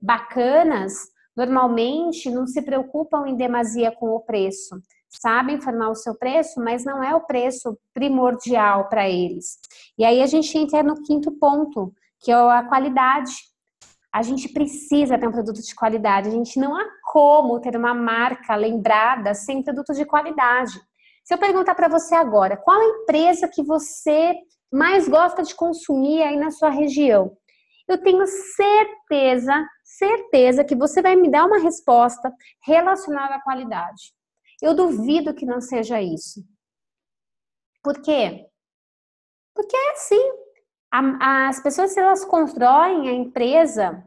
bacanas 0.00 1.08
normalmente 1.36 2.30
não 2.30 2.46
se 2.46 2.62
preocupam 2.62 3.26
em 3.26 3.36
demasia 3.36 3.92
com 3.92 4.10
o 4.10 4.20
preço. 4.20 4.80
Sabem 5.08 5.56
informar 5.56 5.90
o 5.90 5.94
seu 5.94 6.14
preço, 6.14 6.60
mas 6.60 6.84
não 6.84 7.02
é 7.02 7.14
o 7.14 7.20
preço 7.20 7.78
primordial 7.94 8.88
para 8.88 9.08
eles. 9.08 9.58
E 9.98 10.04
aí 10.04 10.22
a 10.22 10.26
gente 10.26 10.56
entra 10.56 10.82
no 10.82 11.02
quinto 11.02 11.30
ponto, 11.32 11.92
que 12.20 12.30
é 12.30 12.34
a 12.34 12.64
qualidade. 12.64 13.32
A 14.12 14.22
gente 14.22 14.48
precisa 14.48 15.18
ter 15.18 15.28
um 15.28 15.32
produto 15.32 15.60
de 15.60 15.74
qualidade. 15.74 16.28
A 16.28 16.32
gente 16.32 16.58
não 16.58 16.78
como 17.16 17.58
ter 17.62 17.74
uma 17.74 17.94
marca 17.94 18.54
lembrada 18.54 19.32
sem 19.32 19.62
produto 19.62 19.94
de 19.94 20.04
qualidade. 20.04 20.78
Se 21.24 21.32
eu 21.32 21.38
perguntar 21.38 21.74
para 21.74 21.88
você 21.88 22.14
agora, 22.14 22.58
qual 22.58 22.78
a 22.78 22.84
empresa 22.84 23.48
que 23.48 23.62
você 23.62 24.34
mais 24.70 25.08
gosta 25.08 25.42
de 25.42 25.54
consumir 25.54 26.22
aí 26.22 26.36
na 26.36 26.50
sua 26.50 26.68
região? 26.68 27.34
Eu 27.88 28.02
tenho 28.02 28.26
certeza 28.26 29.66
certeza 29.82 30.62
que 30.62 30.76
você 30.76 31.00
vai 31.00 31.16
me 31.16 31.30
dar 31.30 31.46
uma 31.46 31.58
resposta 31.58 32.30
relacionada 32.62 33.36
à 33.36 33.40
qualidade. 33.40 34.12
Eu 34.60 34.74
duvido 34.74 35.32
que 35.32 35.46
não 35.46 35.62
seja 35.62 36.02
isso. 36.02 36.44
Por 37.82 38.02
quê? 38.02 38.46
Porque 39.54 39.74
é 39.74 39.92
assim. 39.92 40.32
As 40.92 41.60
pessoas, 41.60 41.96
elas 41.96 42.26
constroem 42.26 43.08
a 43.08 43.12
empresa 43.12 44.05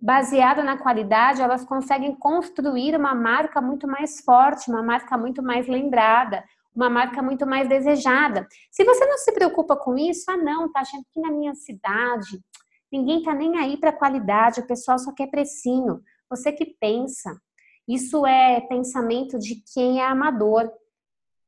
baseada 0.00 0.62
na 0.62 0.78
qualidade, 0.78 1.42
elas 1.42 1.64
conseguem 1.64 2.14
construir 2.14 2.94
uma 2.96 3.14
marca 3.14 3.60
muito 3.60 3.86
mais 3.86 4.20
forte, 4.20 4.70
uma 4.70 4.82
marca 4.82 5.18
muito 5.18 5.42
mais 5.42 5.66
lembrada, 5.66 6.44
uma 6.74 6.88
marca 6.88 7.22
muito 7.22 7.46
mais 7.46 7.68
desejada. 7.68 8.46
Se 8.70 8.84
você 8.84 9.04
não 9.06 9.18
se 9.18 9.32
preocupa 9.32 9.76
com 9.76 9.96
isso, 9.96 10.30
ah 10.30 10.36
não, 10.36 10.70
tá 10.70 10.80
achando 10.80 11.04
que 11.12 11.20
na 11.20 11.30
minha 11.30 11.54
cidade 11.54 12.38
Ninguém 12.90 13.22
tá 13.22 13.34
nem 13.34 13.58
aí 13.58 13.76
para 13.76 13.92
qualidade, 13.92 14.60
o 14.60 14.66
pessoal 14.66 14.98
só 14.98 15.12
quer 15.12 15.28
precinho. 15.28 16.00
Você 16.30 16.50
que 16.50 16.74
pensa. 16.80 17.38
Isso 17.86 18.26
é 18.26 18.60
pensamento 18.62 19.38
de 19.38 19.62
quem 19.74 20.00
é 20.00 20.06
amador. 20.06 20.70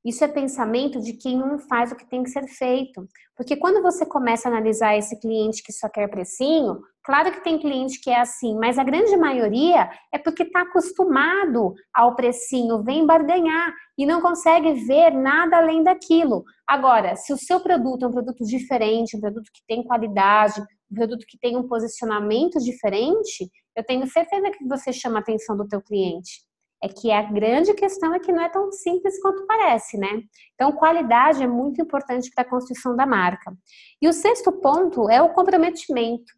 Isso 0.04 0.25
é 0.25 0.28
pensamento 0.28 0.99
de 0.99 1.12
quem 1.12 1.37
não 1.37 1.59
faz 1.59 1.92
o 1.92 1.97
que 1.97 2.09
tem 2.09 2.23
que 2.23 2.30
ser 2.30 2.47
feito. 2.49 3.07
Porque 3.37 3.57
quando 3.57 3.83
você 3.83 4.07
começa 4.07 4.49
a 4.49 4.52
analisar 4.52 4.97
esse 4.97 5.19
cliente 5.21 5.62
que 5.62 5.73
só 5.73 5.90
quer 5.90 6.09
precinho, 6.09 6.80
claro 7.04 7.30
que 7.30 7.45
tem 7.45 7.59
cliente 7.59 8.00
que 8.00 8.09
é 8.09 8.19
assim, 8.19 8.57
mas 8.59 8.78
a 8.78 8.85
grande 8.85 9.14
maioria 9.16 9.90
é 10.12 10.19
porque 10.19 10.42
está 10.42 10.62
acostumado 10.62 11.75
ao 11.95 12.16
precinho, 12.16 12.83
vem 12.83 13.04
barganhar 13.04 13.75
e 13.99 14.07
não 14.07 14.23
consegue 14.23 14.73
ver 14.73 15.11
nada 15.11 15.59
além 15.59 15.85
daquilo. 15.85 16.45
Agora, 16.66 17.14
se 17.16 17.33
o 17.33 17.38
seu 17.38 17.61
produto 17.61 18.04
é 18.04 18.09
um 18.09 18.12
produto 18.12 18.45
diferente, 18.45 19.16
um 19.16 19.21
produto 19.21 19.50
que 19.52 19.62
tem 19.69 19.83
qualidade, 19.83 20.62
um 20.90 20.95
produto 20.95 21.26
que 21.28 21.38
tem 21.38 21.57
um 21.57 21.69
posicionamento 21.69 22.59
diferente, 22.59 23.50
eu 23.76 23.85
tenho 23.85 24.07
certeza 24.07 24.50
que 24.50 24.66
você 24.66 24.92
chama 24.92 25.19
a 25.19 25.21
atenção 25.21 25.57
do 25.57 25.69
teu 25.69 25.83
cliente. 25.83 26.50
É 26.82 26.88
que 26.88 27.12
a 27.12 27.22
grande 27.22 27.75
questão 27.75 28.14
é 28.14 28.18
que 28.18 28.32
não 28.32 28.42
é 28.42 28.49
tão 28.49 28.72
simples 28.72 29.20
quanto 29.20 29.46
parece, 29.46 29.99
né? 29.99 30.22
Então, 30.54 30.72
qualidade 30.72 31.42
é 31.42 31.46
muito 31.46 31.80
importante 31.80 32.30
para 32.34 32.42
a 32.42 32.49
construção 32.49 32.96
da 32.96 33.04
marca. 33.04 33.52
E 34.00 34.08
o 34.08 34.12
sexto 34.12 34.50
ponto 34.52 35.08
é 35.10 35.20
o 35.20 35.32
comprometimento. 35.32 36.32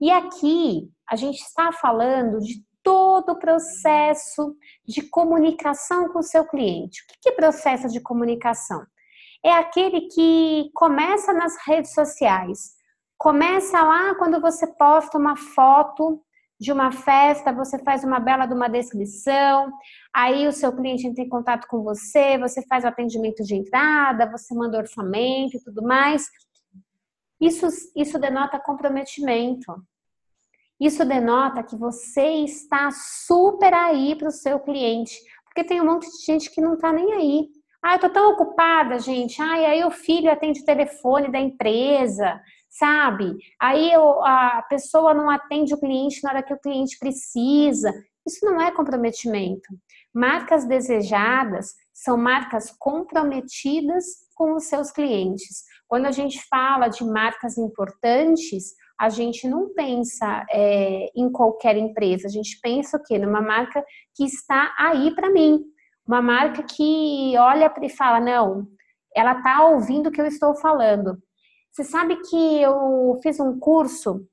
E 0.00 0.10
aqui 0.10 0.90
a 1.08 1.16
gente 1.16 1.40
está 1.40 1.72
falando 1.72 2.38
de 2.40 2.62
todo 2.82 3.30
o 3.30 3.38
processo 3.38 4.54
de 4.86 5.02
comunicação 5.02 6.08
com 6.08 6.18
o 6.18 6.22
seu 6.22 6.46
cliente. 6.46 7.02
O 7.02 7.06
que 7.20 7.28
é 7.30 7.32
processo 7.32 7.88
de 7.88 8.00
comunicação? 8.00 8.84
É 9.44 9.52
aquele 9.52 10.02
que 10.08 10.70
começa 10.74 11.32
nas 11.32 11.56
redes 11.66 11.94
sociais, 11.94 12.76
Começa 13.18 13.80
lá 13.80 14.14
quando 14.16 14.40
você 14.40 14.66
posta 14.66 15.16
uma 15.16 15.36
foto 15.36 16.22
de 16.58 16.72
uma 16.72 16.90
festa, 16.90 17.52
você 17.52 17.78
faz 17.78 18.02
uma 18.02 18.18
bela 18.18 18.46
de 18.46 18.54
uma 18.54 18.68
descrição, 18.68 19.70
aí 20.12 20.46
o 20.46 20.52
seu 20.52 20.74
cliente 20.74 21.06
entra 21.06 21.22
em 21.22 21.28
contato 21.28 21.66
com 21.68 21.82
você, 21.82 22.38
você 22.38 22.66
faz 22.66 22.84
o 22.84 22.88
atendimento 22.88 23.42
de 23.42 23.54
entrada, 23.54 24.30
você 24.30 24.54
manda 24.54 24.78
orçamento 24.78 25.56
e 25.56 25.62
tudo 25.62 25.82
mais. 25.82 26.26
Isso, 27.40 27.66
isso 27.94 28.18
denota 28.18 28.58
comprometimento. 28.58 29.74
Isso 30.80 31.04
denota 31.04 31.62
que 31.62 31.76
você 31.76 32.44
está 32.44 32.90
super 32.90 33.72
aí 33.72 34.14
para 34.16 34.28
o 34.28 34.32
seu 34.32 34.58
cliente. 34.60 35.14
Porque 35.44 35.64
tem 35.64 35.80
um 35.80 35.86
monte 35.86 36.06
de 36.10 36.24
gente 36.24 36.50
que 36.50 36.60
não 36.60 36.74
está 36.74 36.92
nem 36.92 37.12
aí. 37.12 37.48
Ah, 37.82 37.94
eu 37.94 38.00
tô 38.00 38.10
tão 38.10 38.32
ocupada, 38.32 38.98
gente. 38.98 39.40
Ah, 39.40 39.54
aí 39.54 39.84
o 39.84 39.90
filho 39.90 40.30
atende 40.30 40.60
o 40.60 40.64
telefone 40.64 41.30
da 41.30 41.38
empresa 41.38 42.40
sabe? 42.78 43.36
Aí 43.60 43.90
eu, 43.92 44.24
a 44.24 44.62
pessoa 44.68 45.14
não 45.14 45.30
atende 45.30 45.74
o 45.74 45.80
cliente 45.80 46.22
na 46.22 46.30
hora 46.30 46.42
que 46.42 46.52
o 46.52 46.60
cliente 46.60 46.98
precisa. 46.98 47.92
Isso 48.26 48.44
não 48.44 48.60
é 48.60 48.70
comprometimento. 48.70 49.68
Marcas 50.14 50.66
desejadas 50.66 51.74
são 51.92 52.16
marcas 52.16 52.70
comprometidas 52.78 54.04
com 54.34 54.54
os 54.54 54.64
seus 54.64 54.90
clientes. 54.90 55.64
Quando 55.88 56.06
a 56.06 56.10
gente 56.10 56.42
fala 56.48 56.88
de 56.88 57.04
marcas 57.04 57.56
importantes, 57.56 58.74
a 58.98 59.08
gente 59.08 59.48
não 59.48 59.72
pensa 59.72 60.44
é, 60.50 61.10
em 61.14 61.30
qualquer 61.30 61.76
empresa, 61.76 62.26
a 62.26 62.30
gente 62.30 62.58
pensa 62.60 62.96
o 62.96 63.02
quê? 63.02 63.18
Numa 63.18 63.40
marca 63.40 63.84
que 64.14 64.24
está 64.24 64.74
aí 64.78 65.14
para 65.14 65.30
mim, 65.30 65.62
uma 66.06 66.22
marca 66.22 66.62
que 66.62 67.34
olha 67.38 67.72
e 67.82 67.88
fala, 67.88 68.20
não, 68.20 68.66
ela 69.14 69.38
está 69.38 69.64
ouvindo 69.64 70.08
o 70.08 70.12
que 70.12 70.20
eu 70.20 70.26
estou 70.26 70.54
falando. 70.54 71.18
Você 71.72 71.84
sabe 71.84 72.16
que 72.22 72.62
eu 72.62 73.18
fiz 73.22 73.40
um 73.40 73.58
curso 73.58 74.26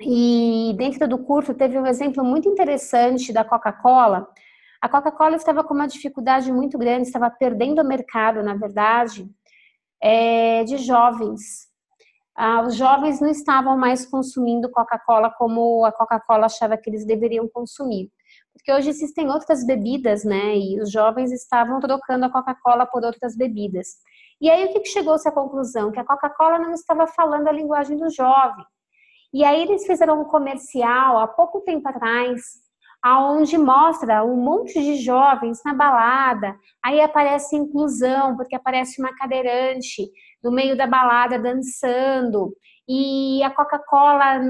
e 0.00 0.74
dentro 0.78 1.08
do 1.08 1.18
curso 1.18 1.52
teve 1.54 1.78
um 1.78 1.86
exemplo 1.86 2.24
muito 2.24 2.48
interessante 2.48 3.32
da 3.32 3.44
Coca-Cola. 3.44 4.28
A 4.80 4.88
Coca-Cola 4.88 5.36
estava 5.36 5.64
com 5.64 5.74
uma 5.74 5.86
dificuldade 5.86 6.50
muito 6.52 6.78
grande, 6.78 7.06
estava 7.06 7.28
perdendo 7.30 7.82
o 7.82 7.86
mercado, 7.86 8.42
na 8.42 8.54
verdade, 8.54 9.28
é, 10.02 10.64
de 10.64 10.78
jovens. 10.78 11.68
Ah, 12.34 12.62
os 12.62 12.74
jovens 12.74 13.20
não 13.20 13.28
estavam 13.28 13.76
mais 13.76 14.06
consumindo 14.06 14.70
Coca-Cola 14.70 15.30
como 15.36 15.84
a 15.84 15.92
Coca-Cola 15.92 16.46
achava 16.46 16.78
que 16.78 16.88
eles 16.88 17.04
deveriam 17.04 17.46
consumir. 17.48 18.10
Porque 18.52 18.72
hoje 18.72 18.90
existem 18.90 19.28
outras 19.30 19.64
bebidas, 19.64 20.24
né? 20.24 20.56
E 20.56 20.80
os 20.80 20.90
jovens 20.90 21.32
estavam 21.32 21.80
trocando 21.80 22.26
a 22.26 22.30
Coca-Cola 22.30 22.86
por 22.86 23.04
outras 23.04 23.36
bebidas. 23.36 23.88
E 24.40 24.50
aí 24.50 24.64
o 24.64 24.72
que 24.72 24.84
chegou-se 24.86 25.28
à 25.28 25.32
conclusão? 25.32 25.92
Que 25.92 26.00
a 26.00 26.04
Coca-Cola 26.04 26.58
não 26.58 26.72
estava 26.72 27.06
falando 27.06 27.48
a 27.48 27.52
linguagem 27.52 27.96
do 27.96 28.10
jovem. 28.10 28.64
E 29.32 29.44
aí 29.44 29.62
eles 29.62 29.86
fizeram 29.86 30.20
um 30.20 30.24
comercial 30.24 31.18
há 31.18 31.28
pouco 31.28 31.60
tempo 31.60 31.88
atrás, 31.88 32.42
aonde 33.02 33.56
mostra 33.56 34.24
um 34.24 34.36
monte 34.36 34.80
de 34.82 34.96
jovens 34.96 35.60
na 35.64 35.72
balada. 35.72 36.56
Aí 36.82 37.00
aparece 37.00 37.56
inclusão, 37.56 38.36
porque 38.36 38.56
aparece 38.56 39.00
uma 39.00 39.14
cadeirante 39.14 40.10
no 40.42 40.50
meio 40.50 40.76
da 40.76 40.86
balada 40.86 41.38
dançando. 41.38 42.52
E 42.88 43.42
a 43.42 43.50
Coca-Cola 43.50 44.40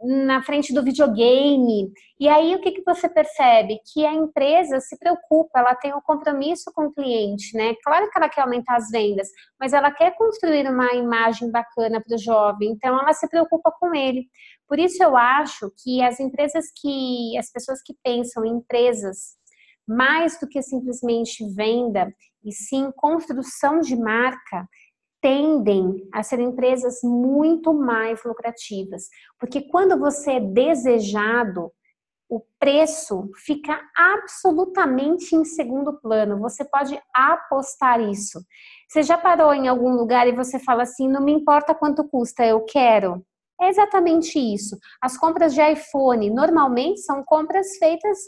na 0.00 0.42
frente 0.42 0.72
do 0.72 0.82
videogame. 0.82 1.90
E 2.20 2.28
aí 2.28 2.54
o 2.54 2.60
que, 2.60 2.72
que 2.72 2.82
você 2.84 3.08
percebe? 3.08 3.80
Que 3.92 4.06
a 4.06 4.12
empresa 4.12 4.80
se 4.80 4.96
preocupa, 4.98 5.58
ela 5.58 5.74
tem 5.74 5.94
um 5.94 6.00
compromisso 6.00 6.70
com 6.74 6.86
o 6.86 6.92
cliente, 6.92 7.56
né? 7.56 7.74
Claro 7.84 8.10
que 8.10 8.18
ela 8.18 8.28
quer 8.28 8.42
aumentar 8.42 8.76
as 8.76 8.90
vendas, 8.90 9.28
mas 9.58 9.72
ela 9.72 9.90
quer 9.90 10.14
construir 10.16 10.68
uma 10.68 10.92
imagem 10.94 11.50
bacana 11.50 12.00
para 12.00 12.14
o 12.14 12.18
jovem, 12.18 12.70
então 12.70 12.98
ela 12.98 13.12
se 13.12 13.28
preocupa 13.28 13.72
com 13.78 13.94
ele. 13.94 14.26
Por 14.68 14.78
isso 14.78 15.02
eu 15.02 15.16
acho 15.16 15.72
que 15.82 16.02
as 16.02 16.20
empresas 16.20 16.66
que, 16.80 17.36
as 17.38 17.50
pessoas 17.50 17.80
que 17.82 17.94
pensam 18.02 18.44
em 18.44 18.56
empresas 18.56 19.38
mais 19.86 20.38
do 20.38 20.46
que 20.46 20.60
simplesmente 20.62 21.42
venda 21.54 22.12
e 22.44 22.52
sim 22.52 22.92
construção 22.94 23.80
de 23.80 23.96
marca, 23.96 24.68
tendem 25.20 26.08
a 26.12 26.22
ser 26.22 26.40
empresas 26.40 27.00
muito 27.02 27.72
mais 27.72 28.22
lucrativas, 28.24 29.08
porque 29.38 29.62
quando 29.62 29.98
você 29.98 30.32
é 30.32 30.40
desejado, 30.40 31.72
o 32.30 32.42
preço 32.58 33.30
fica 33.36 33.80
absolutamente 33.96 35.34
em 35.34 35.44
segundo 35.44 35.98
plano. 35.98 36.38
Você 36.40 36.62
pode 36.62 37.00
apostar 37.14 38.00
isso. 38.00 38.40
Você 38.86 39.02
já 39.02 39.16
parou 39.16 39.54
em 39.54 39.66
algum 39.66 39.92
lugar 39.92 40.28
e 40.28 40.36
você 40.36 40.58
fala 40.58 40.82
assim: 40.82 41.08
não 41.08 41.22
me 41.22 41.32
importa 41.32 41.74
quanto 41.74 42.06
custa, 42.06 42.44
eu 42.44 42.64
quero. 42.64 43.24
É 43.60 43.68
exatamente 43.68 44.38
isso. 44.38 44.76
As 45.00 45.16
compras 45.16 45.54
de 45.54 45.62
iPhone 45.62 46.30
normalmente 46.30 47.00
são 47.00 47.24
compras 47.24 47.76
feitas 47.78 48.18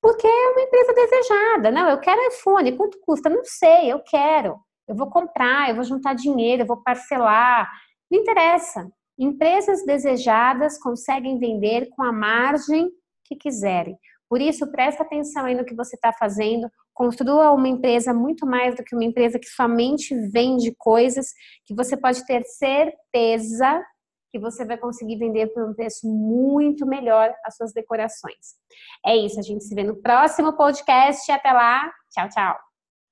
porque 0.00 0.26
é 0.26 0.50
uma 0.50 0.62
empresa 0.62 0.94
desejada. 0.94 1.70
Não, 1.70 1.88
eu 1.88 1.98
quero 1.98 2.32
iPhone, 2.32 2.76
quanto 2.76 2.98
custa? 3.00 3.28
Não 3.28 3.44
sei, 3.44 3.92
eu 3.92 4.00
quero 4.00 4.58
eu 4.90 4.96
vou 4.96 5.08
comprar, 5.08 5.68
eu 5.68 5.76
vou 5.76 5.84
juntar 5.84 6.14
dinheiro, 6.14 6.62
eu 6.62 6.66
vou 6.66 6.82
parcelar. 6.82 7.70
Não 8.10 8.18
interessa. 8.18 8.90
Empresas 9.16 9.84
desejadas 9.86 10.76
conseguem 10.78 11.38
vender 11.38 11.88
com 11.90 12.02
a 12.02 12.12
margem 12.12 12.90
que 13.24 13.36
quiserem. 13.36 13.96
Por 14.28 14.40
isso, 14.40 14.68
presta 14.72 15.04
atenção 15.04 15.44
aí 15.44 15.54
no 15.54 15.64
que 15.64 15.76
você 15.76 15.94
está 15.94 16.12
fazendo. 16.12 16.68
Construa 16.92 17.52
uma 17.52 17.68
empresa 17.68 18.12
muito 18.12 18.44
mais 18.44 18.74
do 18.74 18.82
que 18.82 18.96
uma 18.96 19.04
empresa 19.04 19.38
que 19.38 19.46
somente 19.46 20.12
vende 20.32 20.74
coisas, 20.76 21.28
que 21.64 21.74
você 21.74 21.96
pode 21.96 22.26
ter 22.26 22.42
certeza 22.44 23.84
que 24.32 24.40
você 24.40 24.64
vai 24.64 24.76
conseguir 24.76 25.16
vender 25.18 25.48
por 25.48 25.68
um 25.68 25.74
preço 25.74 26.06
muito 26.08 26.84
melhor 26.84 27.32
as 27.44 27.56
suas 27.56 27.72
decorações. 27.72 28.56
É 29.06 29.16
isso, 29.16 29.38
a 29.38 29.42
gente 29.42 29.64
se 29.64 29.74
vê 29.74 29.84
no 29.84 30.00
próximo 30.02 30.56
podcast. 30.56 31.30
Até 31.30 31.52
lá. 31.52 31.92
Tchau, 32.12 32.28
tchau. 32.28 32.69